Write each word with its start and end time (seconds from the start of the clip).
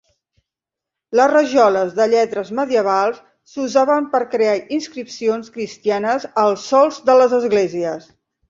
Les 1.19 1.27
rajoles 1.31 1.91
de 1.99 2.07
lletres 2.13 2.49
medievals 2.61 3.21
s'usaven 3.53 4.09
per 4.15 4.23
crear 4.33 4.57
inscripcions 4.79 5.55
cristianes 5.59 6.29
als 6.47 6.69
sòls 6.75 7.03
de 7.13 7.21
les 7.21 7.41
esglésies. 7.43 8.11